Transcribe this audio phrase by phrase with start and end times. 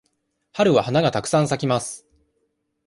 [0.53, 2.07] 春は花がたくさん咲きます。